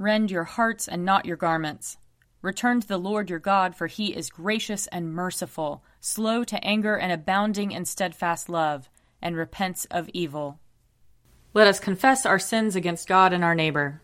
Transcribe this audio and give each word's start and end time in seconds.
Rend 0.00 0.30
your 0.30 0.44
hearts 0.44 0.88
and 0.88 1.04
not 1.04 1.26
your 1.26 1.36
garments. 1.36 1.98
Return 2.40 2.80
to 2.80 2.88
the 2.88 2.96
Lord 2.96 3.28
your 3.28 3.38
God, 3.38 3.76
for 3.76 3.86
he 3.86 4.16
is 4.16 4.30
gracious 4.30 4.86
and 4.86 5.12
merciful, 5.12 5.84
slow 6.00 6.42
to 6.42 6.64
anger 6.64 6.96
and 6.96 7.12
abounding 7.12 7.70
in 7.70 7.84
steadfast 7.84 8.48
love, 8.48 8.88
and 9.20 9.36
repents 9.36 9.84
of 9.90 10.08
evil. 10.14 10.58
Let 11.52 11.66
us 11.66 11.78
confess 11.78 12.24
our 12.24 12.38
sins 12.38 12.76
against 12.76 13.08
God 13.08 13.34
and 13.34 13.44
our 13.44 13.54
neighbor. 13.54 14.00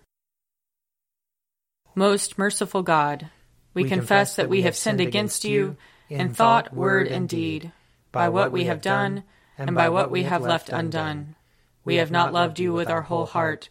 Most 1.95 2.37
merciful 2.37 2.83
God, 2.83 3.31
we, 3.73 3.85
we 3.85 3.89
confess 3.89 4.37
that 4.37 4.51
we 4.51 4.63
have 4.63 4.77
sinned 4.77 5.01
against 5.01 5.47
you 5.47 5.79
in 6.11 6.35
thought, 6.35 6.75
word, 6.75 7.09
and 7.09 7.27
deed, 7.27 7.73
by 8.13 8.29
what 8.29 8.53
we 8.53 8.65
have 8.65 8.83
done 8.83 9.25
and 9.57 9.75
by 9.75 9.89
what 9.89 10.11
we 10.11 10.25
have 10.25 10.43
left 10.43 10.69
undone. 10.69 11.37
We 11.87 11.95
have 11.95 12.11
not 12.11 12.35
loved 12.35 12.59
you 12.59 12.75
with 12.75 12.91
our 12.91 13.01
whole 13.01 13.25
heart. 13.25 13.71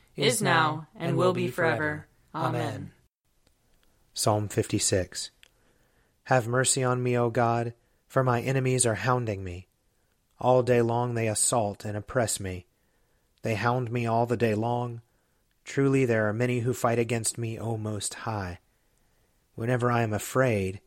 is 0.15 0.41
now, 0.41 0.87
and 0.95 1.17
will 1.17 1.33
be 1.33 1.47
forever. 1.47 2.07
Amen. 2.33 2.91
Psalm 4.13 4.47
56 4.47 5.31
have 6.31 6.47
mercy 6.47 6.81
on 6.81 7.03
me, 7.03 7.17
O 7.17 7.29
God, 7.29 7.73
for 8.07 8.23
my 8.23 8.41
enemies 8.41 8.85
are 8.85 8.95
hounding 8.95 9.43
me. 9.43 9.67
All 10.39 10.63
day 10.63 10.81
long 10.81 11.13
they 11.13 11.27
assault 11.27 11.83
and 11.83 11.97
oppress 11.97 12.39
me. 12.39 12.67
They 13.41 13.55
hound 13.55 13.91
me 13.91 14.05
all 14.05 14.25
the 14.25 14.37
day 14.37 14.55
long. 14.55 15.01
Truly 15.65 16.05
there 16.05 16.29
are 16.29 16.33
many 16.33 16.59
who 16.59 16.73
fight 16.73 16.99
against 16.99 17.37
me, 17.37 17.59
O 17.59 17.75
Most 17.75 18.13
High. 18.13 18.59
Whenever 19.55 19.91
I 19.91 20.03
am 20.03 20.13
afraid, 20.13 20.79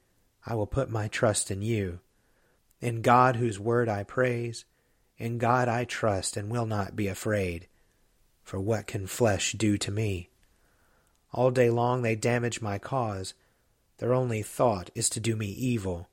I 0.47 0.55
will 0.55 0.67
put 0.67 0.89
my 0.89 1.09
trust 1.09 1.51
in 1.51 1.63
you. 1.63 2.01
In 2.81 3.03
God, 3.03 3.37
whose 3.37 3.61
word 3.61 3.89
I 3.89 4.03
praise, 4.03 4.65
in 5.19 5.39
God 5.39 5.69
I 5.69 5.85
trust 5.85 6.37
and 6.37 6.51
will 6.51 6.67
not 6.67 6.97
be 6.97 7.09
afraid. 7.09 7.69
For 8.45 8.61
what 8.61 8.87
can 8.87 9.07
flesh 9.07 9.53
do 9.53 9.77
to 9.79 9.91
me? 9.91 10.29
All 11.33 11.51
day 11.51 11.71
long 11.71 12.03
they 12.03 12.15
damage 12.15 12.63
my 12.63 12.79
cause 12.79 13.35
their 13.99 14.13
only 14.13 14.43
thought 14.43 14.91
is 14.95 15.09
to 15.11 15.21
do 15.21 15.37
me 15.37 15.47
evil. 15.47 16.09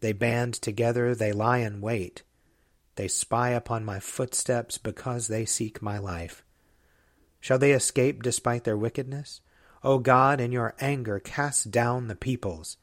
They 0.00 0.12
band 0.12 0.54
together, 0.54 1.14
they 1.14 1.32
lie 1.32 1.58
in 1.58 1.80
wait. 1.80 2.22
They 2.94 3.08
spy 3.08 3.50
upon 3.50 3.84
my 3.84 4.00
footsteps 4.00 4.78
because 4.78 5.28
they 5.28 5.44
seek 5.44 5.82
my 5.82 5.98
life. 5.98 6.44
Shall 7.40 7.58
they 7.58 7.72
escape 7.72 8.22
despite 8.22 8.64
their 8.64 8.76
wickedness? 8.76 9.40
O 9.84 9.98
God, 9.98 10.40
in 10.40 10.52
your 10.52 10.74
anger 10.80 11.20
cast 11.20 11.70
down 11.70 12.08
the 12.08 12.16
peoples. 12.16 12.76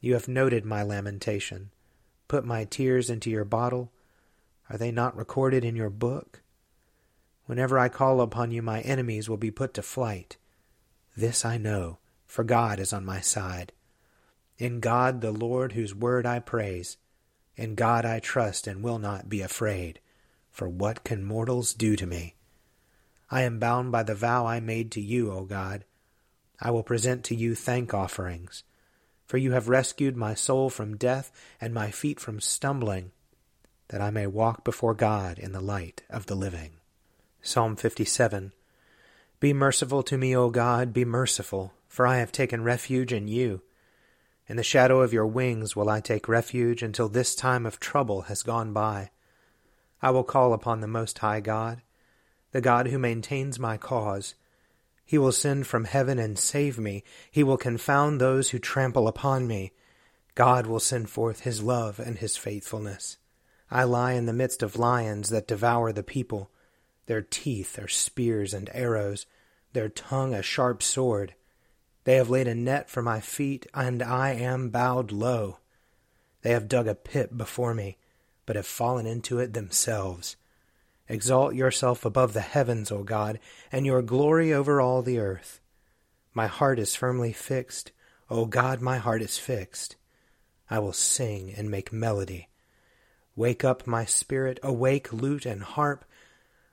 You 0.00 0.14
have 0.14 0.28
noted 0.28 0.64
my 0.64 0.82
lamentation. 0.82 1.70
Put 2.28 2.44
my 2.44 2.64
tears 2.64 3.10
into 3.10 3.30
your 3.30 3.44
bottle. 3.44 3.92
Are 4.68 4.78
they 4.78 4.90
not 4.90 5.16
recorded 5.16 5.64
in 5.64 5.76
your 5.76 5.90
book? 5.90 6.42
Whenever 7.46 7.78
I 7.78 7.88
call 7.88 8.20
upon 8.20 8.50
you, 8.50 8.60
my 8.60 8.80
enemies 8.82 9.28
will 9.28 9.36
be 9.36 9.50
put 9.50 9.74
to 9.74 9.82
flight. 9.82 10.36
This 11.16 11.44
I 11.44 11.56
know 11.56 11.98
for 12.26 12.44
God 12.44 12.80
is 12.80 12.92
on 12.92 13.04
my 13.04 13.20
side. 13.20 13.72
In 14.58 14.80
God 14.80 15.20
the 15.20 15.32
Lord, 15.32 15.72
whose 15.72 15.94
word 15.94 16.26
I 16.26 16.40
praise, 16.40 16.96
in 17.56 17.74
God 17.74 18.04
I 18.04 18.18
trust 18.18 18.66
and 18.66 18.82
will 18.82 18.98
not 18.98 19.28
be 19.28 19.40
afraid. 19.40 20.00
For 20.50 20.68
what 20.68 21.04
can 21.04 21.24
mortals 21.24 21.72
do 21.72 21.96
to 21.96 22.06
me? 22.06 22.34
I 23.30 23.42
am 23.42 23.58
bound 23.58 23.92
by 23.92 24.02
the 24.02 24.14
vow 24.14 24.46
I 24.46 24.60
made 24.60 24.90
to 24.92 25.00
you, 25.00 25.32
O 25.32 25.44
God. 25.44 25.84
I 26.60 26.70
will 26.70 26.82
present 26.82 27.24
to 27.24 27.34
you 27.34 27.54
thank 27.54 27.92
offerings. 27.92 28.62
For 29.26 29.36
you 29.38 29.52
have 29.52 29.68
rescued 29.68 30.16
my 30.16 30.34
soul 30.34 30.70
from 30.70 30.96
death 30.96 31.32
and 31.60 31.74
my 31.74 31.90
feet 31.90 32.20
from 32.20 32.40
stumbling, 32.40 33.10
that 33.88 34.00
I 34.00 34.10
may 34.10 34.26
walk 34.26 34.64
before 34.64 34.94
God 34.94 35.38
in 35.38 35.52
the 35.52 35.60
light 35.60 36.02
of 36.08 36.26
the 36.26 36.36
living. 36.36 36.75
Psalm 37.46 37.76
57 37.76 38.52
Be 39.38 39.52
merciful 39.52 40.02
to 40.02 40.18
me, 40.18 40.34
O 40.34 40.50
God, 40.50 40.92
be 40.92 41.04
merciful 41.04 41.72
for 41.86 42.04
I 42.04 42.18
have 42.18 42.32
taken 42.32 42.64
refuge 42.64 43.12
in 43.12 43.28
you. 43.28 43.62
In 44.48 44.56
the 44.56 44.64
shadow 44.64 45.00
of 45.00 45.12
your 45.12 45.28
wings 45.28 45.76
will 45.76 45.88
I 45.88 46.00
take 46.00 46.26
refuge 46.26 46.82
until 46.82 47.08
this 47.08 47.36
time 47.36 47.64
of 47.64 47.78
trouble 47.78 48.22
has 48.22 48.42
gone 48.42 48.72
by. 48.72 49.10
I 50.02 50.10
will 50.10 50.24
call 50.24 50.52
upon 50.52 50.80
the 50.80 50.88
Most 50.88 51.20
High 51.20 51.38
God, 51.38 51.82
the 52.50 52.60
God 52.60 52.88
who 52.88 52.98
maintains 52.98 53.60
my 53.60 53.76
cause. 53.76 54.34
He 55.04 55.16
will 55.16 55.30
send 55.30 55.68
from 55.68 55.84
heaven 55.84 56.18
and 56.18 56.36
save 56.36 56.80
me. 56.80 57.04
He 57.30 57.44
will 57.44 57.56
confound 57.56 58.20
those 58.20 58.50
who 58.50 58.58
trample 58.58 59.06
upon 59.06 59.46
me. 59.46 59.70
God 60.34 60.66
will 60.66 60.80
send 60.80 61.10
forth 61.10 61.42
his 61.42 61.62
love 61.62 62.00
and 62.00 62.18
his 62.18 62.36
faithfulness. 62.36 63.18
I 63.70 63.84
lie 63.84 64.14
in 64.14 64.26
the 64.26 64.32
midst 64.32 64.64
of 64.64 64.80
lions 64.80 65.28
that 65.28 65.46
devour 65.46 65.92
the 65.92 66.02
people. 66.02 66.50
Their 67.06 67.22
teeth 67.22 67.78
are 67.78 67.88
spears 67.88 68.52
and 68.52 68.68
arrows, 68.72 69.26
their 69.72 69.88
tongue 69.88 70.34
a 70.34 70.42
sharp 70.42 70.82
sword. 70.82 71.34
They 72.04 72.16
have 72.16 72.30
laid 72.30 72.48
a 72.48 72.54
net 72.54 72.90
for 72.90 73.02
my 73.02 73.20
feet, 73.20 73.66
and 73.74 74.02
I 74.02 74.32
am 74.32 74.70
bowed 74.70 75.12
low. 75.12 75.58
They 76.42 76.50
have 76.50 76.68
dug 76.68 76.86
a 76.86 76.94
pit 76.94 77.36
before 77.36 77.74
me, 77.74 77.98
but 78.44 78.56
have 78.56 78.66
fallen 78.66 79.06
into 79.06 79.38
it 79.38 79.52
themselves. 79.52 80.36
Exalt 81.08 81.54
yourself 81.54 82.04
above 82.04 82.32
the 82.32 82.40
heavens, 82.40 82.90
O 82.90 83.02
God, 83.02 83.38
and 83.70 83.86
your 83.86 84.02
glory 84.02 84.52
over 84.52 84.80
all 84.80 85.02
the 85.02 85.18
earth. 85.18 85.60
My 86.34 86.46
heart 86.46 86.78
is 86.78 86.94
firmly 86.94 87.32
fixed. 87.32 87.92
O 88.28 88.44
God, 88.44 88.80
my 88.80 88.98
heart 88.98 89.22
is 89.22 89.38
fixed. 89.38 89.96
I 90.68 90.80
will 90.80 90.92
sing 90.92 91.52
and 91.56 91.70
make 91.70 91.92
melody. 91.92 92.48
Wake 93.36 93.64
up 93.64 93.86
my 93.86 94.04
spirit, 94.04 94.58
awake 94.62 95.12
lute 95.12 95.46
and 95.46 95.62
harp. 95.62 96.04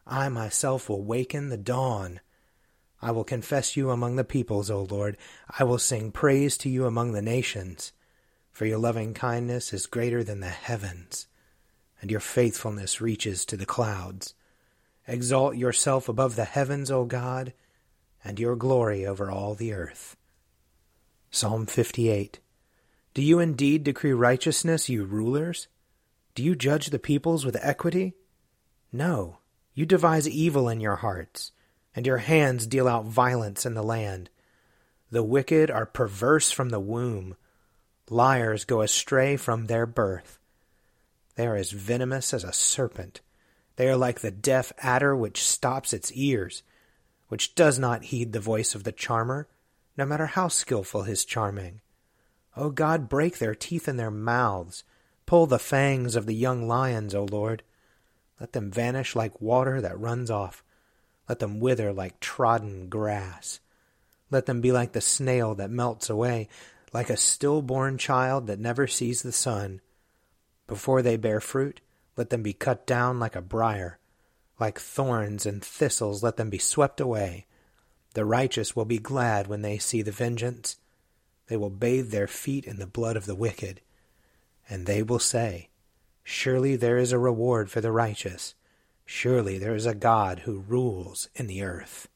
I 0.06 0.30
myself 0.30 0.90
will 0.90 1.04
waken 1.04 1.50
the 1.50 1.58
dawn. 1.58 2.20
I 3.02 3.12
will 3.12 3.24
confess 3.24 3.76
you 3.76 3.90
among 3.90 4.16
the 4.16 4.24
peoples, 4.24 4.70
O 4.70 4.84
Lord. 4.84 5.18
I 5.60 5.64
will 5.64 5.78
sing 5.78 6.12
praise 6.12 6.58
to 6.58 6.70
you 6.70 6.86
among 6.86 7.14
the 7.14 7.22
nations. 7.22 7.92
For 8.52 8.66
your 8.66 8.78
loving 8.78 9.14
kindness 9.14 9.74
is 9.74 9.88
greater 9.88 10.24
than 10.24 10.40
the 10.40 10.50
heavens, 10.50 11.28
and 12.02 12.12
your 12.12 12.20
faithfulness 12.20 13.02
reaches 13.02 13.46
to 13.46 13.58
the 13.58 13.66
clouds. 13.66 14.36
Exalt 15.08 15.56
yourself 15.58 16.08
above 16.08 16.36
the 16.36 16.46
heavens, 16.46 16.92
O 16.92 17.04
God, 17.04 17.54
and 18.24 18.40
your 18.40 18.56
glory 18.56 19.06
over 19.06 19.32
all 19.32 19.56
the 19.56 19.74
earth. 19.74 20.16
Psalm 21.32 21.66
58 21.66 22.40
Do 23.16 23.22
you 23.22 23.40
indeed 23.40 23.84
decree 23.84 24.14
righteousness, 24.14 24.88
you 24.88 25.04
rulers? 25.04 25.68
Do 26.36 26.44
you 26.44 26.56
judge 26.56 26.88
the 26.88 27.00
peoples 27.00 27.44
with 27.44 27.58
equity? 27.60 28.14
No, 28.92 29.40
you 29.74 29.86
devise 29.86 30.28
evil 30.28 30.70
in 30.70 30.80
your 30.80 30.98
hearts 30.98 31.52
and 31.96 32.06
your 32.06 32.18
hands 32.18 32.68
deal 32.68 32.88
out 32.88 33.06
violence 33.06 33.66
in 33.66 33.74
the 33.74 33.84
land. 33.84 34.30
The 35.12 35.24
wicked 35.24 35.70
are 35.70 35.86
perverse 35.86 36.52
from 36.52 36.70
the 36.70 36.80
womb. 36.80 37.36
Liars 38.10 38.66
go 38.66 38.82
astray 38.82 39.38
from 39.38 39.66
their 39.66 39.86
birth. 39.86 40.40
They 41.36 41.48
are 41.48 41.56
as 41.56 41.72
venomous 41.72 42.34
as 42.34 42.44
a 42.44 42.54
serpent. 42.54 43.22
They 43.76 43.88
are 43.90 43.98
like 43.98 44.20
the 44.20 44.32
deaf 44.32 44.72
adder 44.80 45.16
which 45.16 45.44
stops 45.44 45.94
its 45.94 46.12
ears, 46.14 46.64
which 47.28 47.56
does 47.56 47.80
not 47.80 48.06
heed 48.06 48.34
the 48.34 48.40
voice 48.40 48.76
of 48.76 48.84
the 48.84 48.92
charmer, 48.92 49.48
no 49.98 50.06
matter 50.06 50.28
how 50.28 50.48
skilful 50.48 51.04
his 51.04 51.26
charming. 51.26 51.82
O 52.56 52.70
God, 52.70 53.10
break 53.10 53.40
their 53.40 53.56
teeth 53.56 53.88
in 53.88 53.98
their 53.98 54.12
mouths, 54.12 54.84
pull 55.26 55.48
the 55.48 55.58
fangs 55.60 56.16
of 56.16 56.28
the 56.28 56.36
young 56.36 56.68
lions, 56.68 57.16
O 57.16 57.24
Lord. 57.26 57.64
Let 58.40 58.54
them 58.54 58.72
vanish 58.72 59.16
like 59.16 59.42
water 59.42 59.82
that 59.82 60.00
runs 60.00 60.30
off. 60.30 60.64
Let 61.30 61.40
them 61.40 61.60
wither 61.60 61.94
like 61.94 62.20
trodden 62.20 62.90
grass. 62.90 63.60
Let 64.30 64.46
them 64.46 64.62
be 64.62 64.72
like 64.72 64.94
the 64.94 65.02
snail 65.02 65.56
that 65.56 65.70
melts 65.70 66.10
away, 66.10 66.50
like 66.92 67.10
a 67.10 67.18
stillborn 67.18 67.98
child 67.98 68.48
that 68.48 68.60
never 68.60 68.88
sees 68.88 69.22
the 69.22 69.32
sun. 69.32 69.82
Before 70.68 71.02
they 71.02 71.18
bear 71.18 71.40
fruit, 71.40 71.82
let 72.18 72.30
them 72.30 72.44
be 72.44 72.54
cut 72.54 72.86
down 72.86 73.20
like 73.20 73.36
a 73.36 73.42
briar. 73.42 74.00
Like 74.60 74.80
thorns 74.80 75.46
and 75.46 75.64
thistles, 75.64 76.24
let 76.24 76.38
them 76.38 76.50
be 76.50 76.58
swept 76.58 77.00
away. 77.00 77.46
The 78.14 78.26
righteous 78.26 78.76
will 78.76 78.86
be 78.86 79.00
glad 79.00 79.48
when 79.48 79.62
they 79.62 79.78
see 79.78 80.02
the 80.02 80.12
vengeance. 80.12 80.78
They 81.48 81.58
will 81.58 81.70
bathe 81.70 82.12
their 82.12 82.28
feet 82.28 82.66
in 82.66 82.78
the 82.78 82.88
blood 82.88 83.18
of 83.18 83.26
the 83.26 83.36
wicked. 83.36 83.82
And 84.70 84.86
they 84.86 85.04
will 85.04 85.20
say, 85.20 85.70
Surely 86.24 86.76
there 86.76 86.98
is 86.98 87.12
a 87.12 87.20
reward 87.20 87.70
for 87.70 87.82
the 87.82 87.92
righteous. 87.92 88.56
Surely 89.06 89.58
there 89.58 89.76
is 89.76 89.86
a 89.86 89.94
God 89.94 90.40
who 90.40 90.64
rules 90.68 91.30
in 91.36 91.48
the 91.48 91.62
earth. 91.62 92.08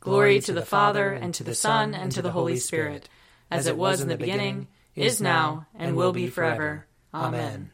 Glory 0.00 0.40
to 0.40 0.52
the 0.52 0.64
Father, 0.64 1.12
and 1.12 1.32
to 1.34 1.44
the 1.44 1.54
Son, 1.54 1.94
and 1.94 2.10
to 2.12 2.22
the 2.22 2.32
Holy 2.32 2.56
Spirit, 2.56 3.08
as 3.50 3.66
it 3.66 3.76
was 3.76 4.00
in 4.00 4.08
the 4.08 4.16
beginning, 4.16 4.66
is 4.96 5.20
now, 5.20 5.66
and 5.74 5.94
will 5.94 6.12
be 6.12 6.26
forever. 6.26 6.86
Amen. 7.14 7.70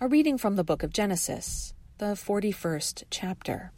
A 0.00 0.08
reading 0.08 0.36
from 0.36 0.56
the 0.56 0.64
book 0.64 0.82
of 0.82 0.92
Genesis, 0.92 1.72
the 1.98 2.14
41st 2.14 3.04
chapter. 3.10 3.72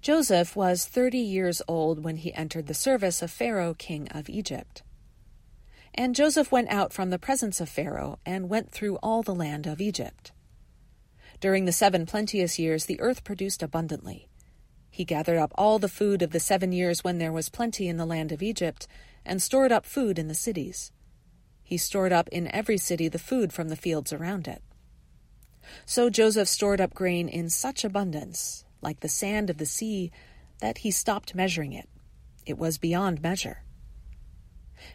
Joseph 0.00 0.54
was 0.54 0.86
thirty 0.86 1.18
years 1.18 1.60
old 1.66 2.04
when 2.04 2.16
he 2.16 2.32
entered 2.32 2.66
the 2.66 2.74
service 2.74 3.20
of 3.20 3.30
Pharaoh, 3.30 3.74
king 3.74 4.08
of 4.08 4.30
Egypt. 4.30 4.82
And 5.98 6.14
Joseph 6.14 6.52
went 6.52 6.70
out 6.70 6.92
from 6.92 7.10
the 7.10 7.18
presence 7.18 7.60
of 7.60 7.68
Pharaoh 7.68 8.20
and 8.24 8.48
went 8.48 8.70
through 8.70 9.00
all 9.02 9.24
the 9.24 9.34
land 9.34 9.66
of 9.66 9.80
Egypt. 9.80 10.30
During 11.40 11.64
the 11.64 11.72
seven 11.72 12.06
plenteous 12.06 12.56
years, 12.56 12.84
the 12.84 13.00
earth 13.00 13.24
produced 13.24 13.64
abundantly. 13.64 14.28
He 14.90 15.04
gathered 15.04 15.38
up 15.38 15.50
all 15.56 15.80
the 15.80 15.88
food 15.88 16.22
of 16.22 16.30
the 16.30 16.38
seven 16.38 16.70
years 16.70 17.02
when 17.02 17.18
there 17.18 17.32
was 17.32 17.48
plenty 17.48 17.88
in 17.88 17.96
the 17.96 18.06
land 18.06 18.30
of 18.30 18.44
Egypt, 18.44 18.86
and 19.26 19.42
stored 19.42 19.72
up 19.72 19.84
food 19.84 20.20
in 20.20 20.28
the 20.28 20.36
cities. 20.36 20.92
He 21.64 21.76
stored 21.76 22.12
up 22.12 22.28
in 22.28 22.46
every 22.54 22.78
city 22.78 23.08
the 23.08 23.18
food 23.18 23.52
from 23.52 23.68
the 23.68 23.74
fields 23.74 24.12
around 24.12 24.46
it. 24.46 24.62
So 25.84 26.10
Joseph 26.10 26.46
stored 26.46 26.80
up 26.80 26.94
grain 26.94 27.28
in 27.28 27.50
such 27.50 27.82
abundance, 27.82 28.64
like 28.80 29.00
the 29.00 29.08
sand 29.08 29.50
of 29.50 29.58
the 29.58 29.66
sea, 29.66 30.12
that 30.60 30.78
he 30.78 30.92
stopped 30.92 31.34
measuring 31.34 31.72
it. 31.72 31.88
It 32.46 32.56
was 32.56 32.78
beyond 32.78 33.20
measure. 33.20 33.64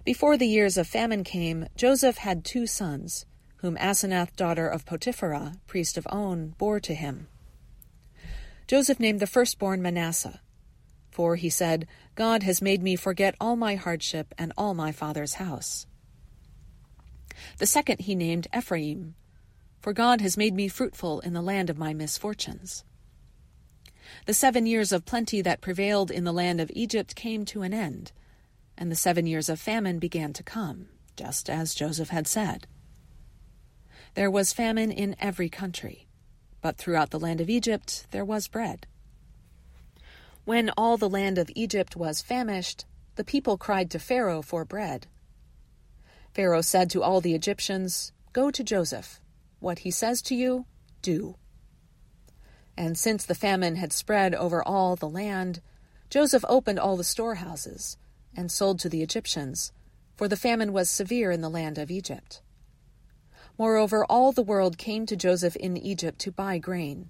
Before 0.03 0.37
the 0.37 0.47
years 0.47 0.77
of 0.77 0.87
famine 0.87 1.23
came, 1.23 1.67
Joseph 1.75 2.17
had 2.17 2.43
two 2.43 2.67
sons, 2.67 3.25
whom 3.57 3.77
Asenath, 3.77 4.35
daughter 4.35 4.67
of 4.67 4.85
Potipherah, 4.85 5.55
priest 5.67 5.97
of 5.97 6.07
On, 6.09 6.55
bore 6.57 6.79
to 6.81 6.93
him. 6.93 7.27
Joseph 8.67 8.99
named 8.99 9.19
the 9.19 9.27
firstborn 9.27 9.81
Manasseh, 9.81 10.41
for 11.11 11.35
he 11.35 11.49
said, 11.49 11.87
God 12.15 12.43
has 12.43 12.61
made 12.61 12.81
me 12.81 12.95
forget 12.95 13.35
all 13.39 13.55
my 13.55 13.75
hardship 13.75 14.33
and 14.37 14.51
all 14.57 14.73
my 14.73 14.91
father's 14.91 15.35
house. 15.35 15.85
The 17.57 17.65
second 17.65 18.01
he 18.01 18.15
named 18.15 18.47
Ephraim, 18.55 19.15
for 19.81 19.93
God 19.93 20.21
has 20.21 20.37
made 20.37 20.53
me 20.53 20.67
fruitful 20.67 21.19
in 21.19 21.33
the 21.33 21.41
land 21.41 21.69
of 21.69 21.77
my 21.77 21.93
misfortunes. 21.93 22.83
The 24.25 24.33
seven 24.33 24.65
years 24.65 24.91
of 24.91 25.05
plenty 25.05 25.41
that 25.41 25.61
prevailed 25.61 26.11
in 26.11 26.23
the 26.23 26.33
land 26.33 26.61
of 26.61 26.71
Egypt 26.73 27.15
came 27.15 27.45
to 27.45 27.61
an 27.61 27.73
end, 27.73 28.11
and 28.77 28.91
the 28.91 28.95
seven 28.95 29.25
years 29.25 29.49
of 29.49 29.59
famine 29.59 29.99
began 29.99 30.33
to 30.33 30.43
come, 30.43 30.87
just 31.15 31.49
as 31.49 31.75
Joseph 31.75 32.09
had 32.09 32.27
said. 32.27 32.67
There 34.15 34.31
was 34.31 34.53
famine 34.53 34.91
in 34.91 35.15
every 35.19 35.49
country, 35.49 36.07
but 36.61 36.77
throughout 36.77 37.09
the 37.09 37.19
land 37.19 37.41
of 37.41 37.49
Egypt 37.49 38.07
there 38.11 38.25
was 38.25 38.47
bread. 38.47 38.87
When 40.45 40.69
all 40.77 40.97
the 40.97 41.09
land 41.09 41.37
of 41.37 41.49
Egypt 41.55 41.95
was 41.95 42.21
famished, 42.21 42.85
the 43.15 43.23
people 43.23 43.57
cried 43.57 43.89
to 43.91 43.99
Pharaoh 43.99 44.41
for 44.41 44.65
bread. 44.65 45.07
Pharaoh 46.33 46.61
said 46.61 46.89
to 46.91 47.03
all 47.03 47.21
the 47.21 47.35
Egyptians, 47.35 48.11
Go 48.33 48.49
to 48.51 48.63
Joseph. 48.63 49.19
What 49.59 49.79
he 49.79 49.91
says 49.91 50.21
to 50.23 50.35
you, 50.35 50.65
do. 51.01 51.37
And 52.75 52.97
since 52.97 53.25
the 53.25 53.35
famine 53.35 53.75
had 53.75 53.93
spread 53.93 54.33
over 54.33 54.63
all 54.63 54.95
the 54.95 55.07
land, 55.07 55.61
Joseph 56.09 56.43
opened 56.49 56.79
all 56.79 56.97
the 56.97 57.03
storehouses 57.03 57.97
and 58.35 58.51
sold 58.51 58.79
to 58.79 58.89
the 58.89 59.01
Egyptians, 59.01 59.71
for 60.15 60.27
the 60.27 60.37
famine 60.37 60.73
was 60.73 60.89
severe 60.89 61.31
in 61.31 61.41
the 61.41 61.49
land 61.49 61.77
of 61.77 61.91
Egypt. 61.91 62.41
Moreover, 63.57 64.05
all 64.05 64.31
the 64.31 64.41
world 64.41 64.77
came 64.77 65.05
to 65.05 65.15
Joseph 65.15 65.55
in 65.55 65.77
Egypt 65.77 66.19
to 66.19 66.31
buy 66.31 66.57
grain, 66.57 67.09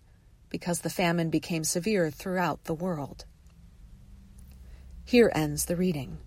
because 0.50 0.82
the 0.82 0.90
famine 0.90 1.30
became 1.30 1.64
severe 1.64 2.12
throughout 2.12 2.66
the 2.66 2.74
world. 2.74 3.26
Here 5.06 5.32
ends 5.34 5.66
the 5.66 5.76
reading. 5.76 6.18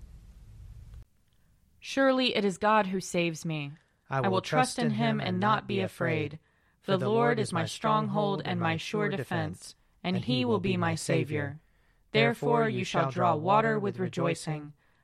Surely 1.80 2.34
it 2.34 2.44
is 2.44 2.58
God 2.58 2.86
who 2.86 3.00
saves 3.00 3.44
me. 3.44 3.72
I 4.10 4.20
will, 4.20 4.26
I 4.26 4.28
will 4.28 4.40
trust 4.40 4.78
in 4.78 4.90
him 4.90 5.20
and 5.20 5.38
not 5.38 5.68
be 5.68 5.80
afraid. 5.80 6.38
For 6.82 6.96
the 6.96 7.08
Lord 7.08 7.38
is 7.38 7.52
my 7.52 7.66
stronghold 7.66 8.42
and 8.44 8.60
my 8.60 8.76
sure 8.76 9.08
defense, 9.08 9.74
and 10.04 10.16
he 10.16 10.44
will 10.44 10.60
be 10.60 10.76
my 10.76 10.94
Savior. 10.94 11.60
Therefore 12.12 12.68
you 12.68 12.84
shall 12.84 13.10
draw 13.10 13.34
water 13.34 13.78
with 13.78 13.98
rejoicing 13.98 14.72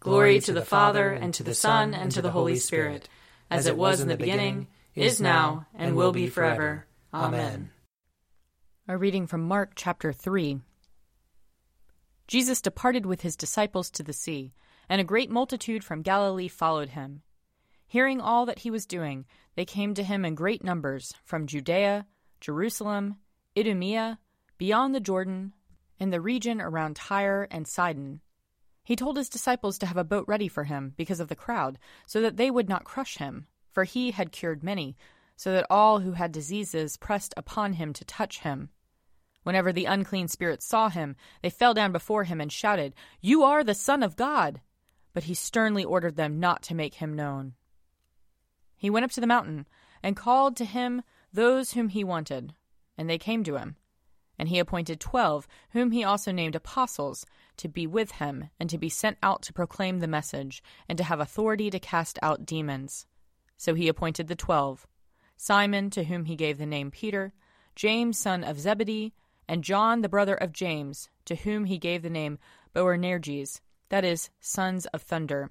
Glory 0.00 0.40
to 0.40 0.54
the 0.54 0.64
Father, 0.64 1.10
and 1.10 1.34
to 1.34 1.42
the 1.42 1.52
Son, 1.52 1.92
and 1.92 2.10
to 2.12 2.22
the 2.22 2.30
Holy 2.30 2.56
Spirit, 2.56 3.06
as 3.50 3.66
it 3.66 3.76
was 3.76 4.00
in 4.00 4.08
the 4.08 4.16
beginning, 4.16 4.66
is 4.94 5.20
now, 5.20 5.66
and 5.74 5.94
will 5.94 6.10
be 6.10 6.26
forever. 6.26 6.86
Amen. 7.12 7.70
A 8.88 8.96
reading 8.96 9.26
from 9.26 9.42
Mark 9.42 9.72
chapter 9.74 10.10
3. 10.10 10.60
Jesus 12.26 12.62
departed 12.62 13.04
with 13.04 13.20
his 13.20 13.36
disciples 13.36 13.90
to 13.90 14.02
the 14.02 14.14
sea, 14.14 14.54
and 14.88 15.02
a 15.02 15.04
great 15.04 15.30
multitude 15.30 15.84
from 15.84 16.00
Galilee 16.00 16.48
followed 16.48 16.88
him. 16.88 17.20
Hearing 17.86 18.22
all 18.22 18.46
that 18.46 18.60
he 18.60 18.70
was 18.70 18.86
doing, 18.86 19.26
they 19.54 19.66
came 19.66 19.92
to 19.92 20.02
him 20.02 20.24
in 20.24 20.34
great 20.34 20.64
numbers 20.64 21.12
from 21.24 21.46
Judea, 21.46 22.06
Jerusalem, 22.40 23.16
Idumea, 23.54 24.18
beyond 24.56 24.94
the 24.94 25.00
Jordan, 25.00 25.52
and 25.98 26.10
the 26.10 26.22
region 26.22 26.58
around 26.58 26.96
Tyre 26.96 27.46
and 27.50 27.68
Sidon. 27.68 28.22
He 28.82 28.96
told 28.96 29.16
his 29.16 29.28
disciples 29.28 29.78
to 29.78 29.86
have 29.86 29.96
a 29.96 30.04
boat 30.04 30.24
ready 30.26 30.48
for 30.48 30.64
him 30.64 30.94
because 30.96 31.20
of 31.20 31.28
the 31.28 31.36
crowd, 31.36 31.78
so 32.06 32.20
that 32.20 32.36
they 32.36 32.50
would 32.50 32.68
not 32.68 32.84
crush 32.84 33.18
him, 33.18 33.46
for 33.70 33.84
he 33.84 34.10
had 34.10 34.32
cured 34.32 34.62
many, 34.62 34.96
so 35.36 35.52
that 35.52 35.66
all 35.70 36.00
who 36.00 36.12
had 36.12 36.32
diseases 36.32 36.96
pressed 36.96 37.32
upon 37.36 37.74
him 37.74 37.92
to 37.92 38.04
touch 38.04 38.40
him. 38.40 38.70
Whenever 39.42 39.72
the 39.72 39.86
unclean 39.86 40.28
spirits 40.28 40.66
saw 40.66 40.88
him, 40.88 41.16
they 41.42 41.50
fell 41.50 41.72
down 41.72 41.92
before 41.92 42.24
him 42.24 42.40
and 42.40 42.52
shouted, 42.52 42.94
You 43.20 43.42
are 43.42 43.64
the 43.64 43.74
Son 43.74 44.02
of 44.02 44.16
God! 44.16 44.60
But 45.12 45.24
he 45.24 45.34
sternly 45.34 45.84
ordered 45.84 46.16
them 46.16 46.38
not 46.38 46.62
to 46.64 46.74
make 46.74 46.94
him 46.94 47.14
known. 47.14 47.54
He 48.76 48.90
went 48.90 49.04
up 49.04 49.10
to 49.12 49.20
the 49.20 49.26
mountain 49.26 49.66
and 50.02 50.16
called 50.16 50.56
to 50.56 50.64
him 50.64 51.02
those 51.32 51.72
whom 51.72 51.88
he 51.88 52.04
wanted, 52.04 52.54
and 52.96 53.08
they 53.08 53.18
came 53.18 53.44
to 53.44 53.56
him. 53.56 53.76
And 54.40 54.48
he 54.48 54.58
appointed 54.58 55.00
twelve, 55.00 55.46
whom 55.72 55.90
he 55.90 56.02
also 56.02 56.32
named 56.32 56.56
apostles, 56.56 57.26
to 57.58 57.68
be 57.68 57.86
with 57.86 58.12
him, 58.12 58.48
and 58.58 58.70
to 58.70 58.78
be 58.78 58.88
sent 58.88 59.18
out 59.22 59.42
to 59.42 59.52
proclaim 59.52 59.98
the 59.98 60.08
message, 60.08 60.62
and 60.88 60.96
to 60.96 61.04
have 61.04 61.20
authority 61.20 61.68
to 61.68 61.78
cast 61.78 62.18
out 62.22 62.46
demons. 62.46 63.04
So 63.58 63.74
he 63.74 63.86
appointed 63.86 64.28
the 64.28 64.34
twelve 64.34 64.86
Simon, 65.36 65.90
to 65.90 66.04
whom 66.04 66.24
he 66.24 66.36
gave 66.36 66.56
the 66.56 66.64
name 66.64 66.90
Peter, 66.90 67.34
James, 67.76 68.16
son 68.16 68.42
of 68.42 68.58
Zebedee, 68.58 69.12
and 69.46 69.62
John, 69.62 70.00
the 70.00 70.08
brother 70.08 70.36
of 70.36 70.54
James, 70.54 71.10
to 71.26 71.34
whom 71.34 71.66
he 71.66 71.76
gave 71.76 72.00
the 72.00 72.08
name 72.08 72.38
Boanerges, 72.74 73.60
that 73.90 74.06
is, 74.06 74.30
sons 74.40 74.86
of 74.86 75.02
thunder, 75.02 75.50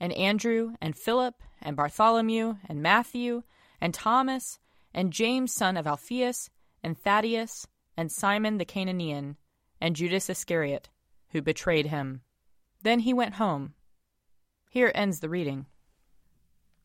and 0.00 0.14
Andrew, 0.14 0.76
and 0.80 0.96
Philip, 0.96 1.42
and 1.60 1.76
Bartholomew, 1.76 2.56
and 2.70 2.82
Matthew, 2.82 3.42
and 3.82 3.92
Thomas, 3.92 4.58
and 4.94 5.12
James 5.12 5.52
son 5.52 5.76
of 5.76 5.86
Alphaeus, 5.86 6.48
and 6.82 6.96
Thaddeus, 6.96 7.66
and 7.96 8.10
Simon 8.10 8.58
the 8.58 8.64
Cananean, 8.64 9.36
and 9.80 9.96
Judas 9.96 10.30
Iscariot, 10.30 10.88
who 11.30 11.42
betrayed 11.42 11.86
him. 11.86 12.22
Then 12.82 13.00
he 13.00 13.14
went 13.14 13.34
home. 13.34 13.74
Here 14.70 14.92
ends 14.94 15.20
the 15.20 15.28
reading. 15.28 15.66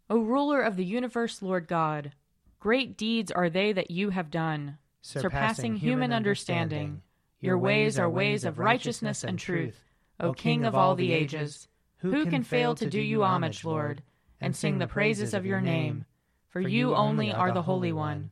O 0.09 0.19
ruler 0.19 0.61
of 0.61 0.75
the 0.75 0.85
universe, 0.85 1.41
Lord 1.41 1.67
God, 1.67 2.13
great 2.59 2.97
deeds 2.97 3.31
are 3.31 3.49
they 3.49 3.71
that 3.73 3.91
you 3.91 4.09
have 4.09 4.31
done, 4.31 4.77
surpassing 5.01 5.75
human 5.75 6.11
understanding. 6.11 7.01
Your 7.39 7.57
ways 7.57 7.97
are 7.99 8.09
ways 8.09 8.43
of 8.43 8.59
righteousness 8.59 9.23
and 9.23 9.39
truth, 9.39 9.83
O 10.19 10.33
King 10.33 10.65
of 10.65 10.75
all 10.75 10.95
the 10.95 11.13
ages. 11.13 11.67
Who 11.97 12.25
can 12.25 12.43
fail 12.43 12.75
to 12.75 12.89
do 12.89 12.99
you 12.99 13.23
homage, 13.23 13.63
Lord, 13.63 14.03
and 14.41 14.55
sing 14.55 14.77
the 14.77 14.87
praises 14.87 15.33
of 15.33 15.45
your 15.45 15.61
name? 15.61 16.05
For 16.49 16.59
you 16.59 16.95
only 16.95 17.31
are 17.31 17.51
the 17.51 17.61
Holy 17.61 17.91
One. 17.91 18.31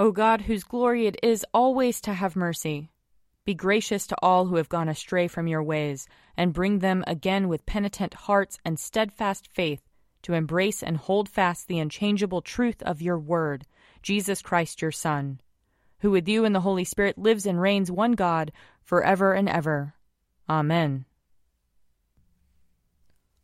O 0.00 0.12
God, 0.12 0.42
whose 0.42 0.62
glory 0.62 1.06
it 1.06 1.18
is 1.24 1.44
always 1.52 2.00
to 2.02 2.12
have 2.12 2.36
mercy, 2.36 2.90
be 3.44 3.54
gracious 3.54 4.06
to 4.06 4.16
all 4.22 4.46
who 4.46 4.54
have 4.54 4.68
gone 4.68 4.88
astray 4.88 5.26
from 5.26 5.48
your 5.48 5.62
ways, 5.62 6.06
and 6.36 6.52
bring 6.52 6.78
them 6.78 7.02
again 7.06 7.48
with 7.48 7.66
penitent 7.66 8.14
hearts 8.14 8.58
and 8.64 8.78
steadfast 8.78 9.48
faith 9.52 9.82
to 10.22 10.34
embrace 10.34 10.82
and 10.84 10.98
hold 10.98 11.28
fast 11.28 11.66
the 11.66 11.80
unchangeable 11.80 12.42
truth 12.42 12.80
of 12.82 13.02
your 13.02 13.18
word, 13.18 13.66
Jesus 14.02 14.40
Christ 14.40 14.80
your 14.80 14.92
Son, 14.92 15.40
who 16.00 16.12
with 16.12 16.28
you 16.28 16.44
and 16.44 16.54
the 16.54 16.60
Holy 16.60 16.84
Spirit 16.84 17.18
lives 17.18 17.44
and 17.44 17.60
reigns 17.60 17.90
one 17.90 18.12
God 18.12 18.52
for 18.84 19.02
ever 19.02 19.32
and 19.32 19.48
ever. 19.48 19.94
Amen. 20.48 21.06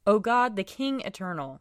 O 0.06 0.20
God, 0.20 0.54
the 0.54 0.64
King 0.64 1.00
eternal, 1.00 1.60